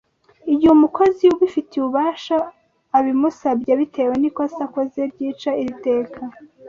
igihe 0.51 0.71
umukozi 0.73 1.23
ubifitiye 1.35 1.79
ububasha 1.81 2.35
abimusabye 2.97 3.71
bitewe 3.79 4.13
n' 4.21 4.27
ikosa 4.29 4.59
akoze 4.67 4.99
ryica 5.11 5.51
iri 5.61 5.75
teka 5.85 6.21